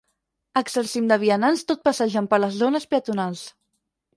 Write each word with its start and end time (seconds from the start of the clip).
Exercim 0.61 1.11
de 1.11 1.17
vianants 1.25 1.63
tot 1.73 1.83
passejant 1.89 2.31
per 2.33 2.41
les 2.45 2.59
“zones 2.63 2.89
peatonals”. 2.95 3.45